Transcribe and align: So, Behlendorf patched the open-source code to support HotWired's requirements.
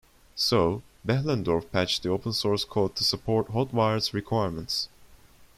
So, 0.33 0.81
Behlendorf 1.05 1.71
patched 1.71 2.01
the 2.01 2.09
open-source 2.09 2.65
code 2.65 2.95
to 2.95 3.03
support 3.03 3.49
HotWired's 3.51 4.15
requirements. 4.15 4.89